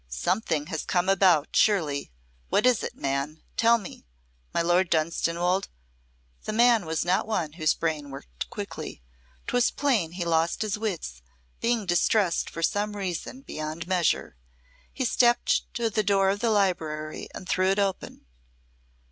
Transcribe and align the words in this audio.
"Something 0.09 0.65
has 0.65 0.83
come 0.83 1.07
about, 1.07 1.49
surely. 1.55 2.11
What 2.49 2.65
is 2.65 2.81
it, 2.81 2.95
man? 2.95 3.43
Tell 3.55 3.77
me! 3.77 4.07
My 4.51 4.63
Lord 4.63 4.89
Dunstanwolde" 4.89 5.67
The 6.45 6.51
man 6.51 6.87
was 6.87 7.05
not 7.05 7.27
one 7.27 7.53
whose 7.53 7.75
brain 7.75 8.09
worked 8.09 8.49
quickly. 8.49 9.03
'Twas 9.45 9.69
plain 9.69 10.13
he 10.13 10.25
lost 10.25 10.63
his 10.63 10.75
wits, 10.75 11.21
being 11.59 11.85
distressed 11.85 12.49
for 12.49 12.63
some 12.63 12.95
reason 12.95 13.41
beyond 13.41 13.85
measure. 13.87 14.35
He 14.91 15.05
stepped 15.05 15.71
to 15.75 15.87
the 15.91 16.01
door 16.01 16.29
of 16.31 16.39
the 16.39 16.49
library 16.49 17.27
and 17.35 17.47
threw 17.47 17.67
it 17.69 17.77
open. 17.77 18.25